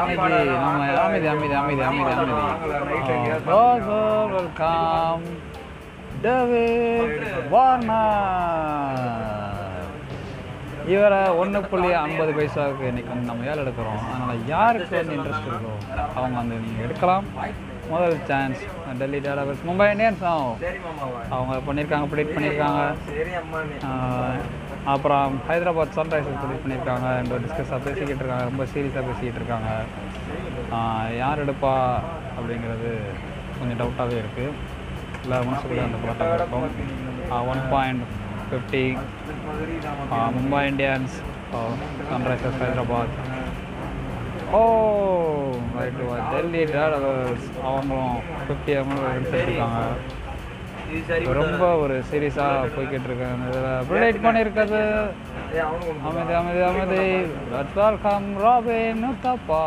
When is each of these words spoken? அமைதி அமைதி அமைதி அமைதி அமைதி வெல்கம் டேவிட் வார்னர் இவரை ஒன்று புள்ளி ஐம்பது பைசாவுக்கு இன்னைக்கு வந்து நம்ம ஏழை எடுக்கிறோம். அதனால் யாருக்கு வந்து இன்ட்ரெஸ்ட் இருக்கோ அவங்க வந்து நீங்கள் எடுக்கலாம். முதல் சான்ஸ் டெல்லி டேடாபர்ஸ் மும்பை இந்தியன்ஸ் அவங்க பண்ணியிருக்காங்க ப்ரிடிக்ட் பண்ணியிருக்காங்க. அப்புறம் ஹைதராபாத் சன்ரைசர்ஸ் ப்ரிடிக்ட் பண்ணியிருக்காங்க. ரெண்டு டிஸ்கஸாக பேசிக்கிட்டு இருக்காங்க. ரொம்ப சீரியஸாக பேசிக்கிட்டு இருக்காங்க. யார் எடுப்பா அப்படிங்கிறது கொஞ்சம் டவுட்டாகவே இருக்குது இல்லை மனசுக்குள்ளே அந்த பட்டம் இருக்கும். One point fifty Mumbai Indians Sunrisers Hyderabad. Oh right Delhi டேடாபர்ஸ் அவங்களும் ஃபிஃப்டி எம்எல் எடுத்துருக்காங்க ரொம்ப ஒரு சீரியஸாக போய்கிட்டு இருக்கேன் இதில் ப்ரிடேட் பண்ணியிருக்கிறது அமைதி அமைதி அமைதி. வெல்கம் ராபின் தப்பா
அமைதி 0.00 0.36
அமைதி 1.04 1.26
அமைதி 1.28 1.54
அமைதி 1.60 1.82
அமைதி 1.88 2.22
வெல்கம் 4.34 5.24
டேவிட் 6.24 7.26
வார்னர் 7.52 9.08
இவரை 10.94 11.20
ஒன்று 11.40 11.58
புள்ளி 11.70 11.90
ஐம்பது 12.04 12.30
பைசாவுக்கு 12.36 12.84
இன்னைக்கு 12.90 13.10
வந்து 13.12 13.28
நம்ம 13.30 13.44
ஏழை 13.50 13.60
எடுக்கிறோம். 13.64 14.00
அதனால் 14.12 14.40
யாருக்கு 14.52 14.94
வந்து 14.98 15.16
இன்ட்ரெஸ்ட் 15.16 15.50
இருக்கோ 15.50 15.74
அவங்க 16.18 16.34
வந்து 16.40 16.56
நீங்கள் 16.64 16.84
எடுக்கலாம். 16.86 17.26
முதல் 17.92 18.18
சான்ஸ் 18.30 18.62
டெல்லி 19.02 19.20
டேடாபர்ஸ் 19.26 19.66
மும்பை 19.68 19.86
இந்தியன்ஸ் 19.94 20.24
அவங்க 21.36 21.60
பண்ணியிருக்காங்க 21.68 22.08
ப்ரிடிக்ட் 22.12 22.36
பண்ணியிருக்காங்க. 22.36 22.80
அப்புறம் 24.94 25.32
ஹைதராபாத் 25.48 25.96
சன்ரைசர்ஸ் 25.98 26.40
ப்ரிடிக்ட் 26.42 26.62
பண்ணியிருக்காங்க. 26.64 27.06
ரெண்டு 27.18 27.40
டிஸ்கஸாக 27.44 27.80
பேசிக்கிட்டு 27.86 28.22
இருக்காங்க. 28.22 28.46
ரொம்ப 28.50 28.64
சீரியஸாக 28.72 29.04
பேசிக்கிட்டு 29.08 29.40
இருக்காங்க. 29.40 29.70
யார் 31.20 31.42
எடுப்பா 31.44 31.74
அப்படிங்கிறது 32.38 32.90
கொஞ்சம் 33.58 33.80
டவுட்டாகவே 33.80 34.18
இருக்குது 34.22 34.52
இல்லை 35.22 35.38
மனசுக்குள்ளே 35.48 35.86
அந்த 35.88 35.98
பட்டம் 36.06 36.34
இருக்கும். 36.38 36.68
One 37.52 37.64
point 37.72 38.04
fifty 38.50 38.84
Mumbai 40.36 40.62
Indians 40.70 41.16
Sunrisers 42.12 42.60
Hyderabad. 42.62 43.14
Oh 44.58 44.60
right 45.78 46.06
Delhi 46.32 46.62
டேடாபர்ஸ் 46.70 47.48
அவங்களும் 47.68 48.16
ஃபிஃப்டி 48.46 48.72
எம்எல் 48.80 49.04
எடுத்துருக்காங்க 49.16 49.82
ரொம்ப 51.32 51.64
ஒரு 51.76 51.96
சீரியஸாக 52.10 52.70
போய்கிட்டு 52.76 53.08
இருக்கேன் 53.08 53.44
இதில் 53.48 53.86
ப்ரிடேட் 53.88 54.24
பண்ணியிருக்கிறது 54.24 54.82
அமைதி 56.08 56.34
அமைதி 56.34 56.62
அமைதி. 56.62 57.06
வெல்கம் 57.76 58.28
ராபின் 58.42 59.06
தப்பா 59.22 59.62